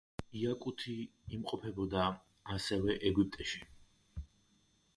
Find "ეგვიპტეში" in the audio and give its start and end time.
3.11-3.63